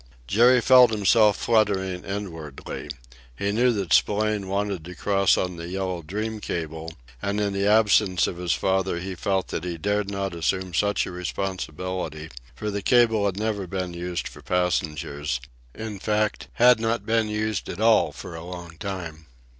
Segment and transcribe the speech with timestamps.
[0.25, 2.89] Jerry felt himself fluttering inwardly.
[3.37, 7.67] He knew that Spillane wanted to cross on the Yellow Dream cable, and in the
[7.67, 12.71] absence of his father he felt that he dared not assume such a responsibility, for
[12.71, 15.39] the cable had never been used for passengers;
[15.75, 19.27] in fact, had not been used at all for a long time.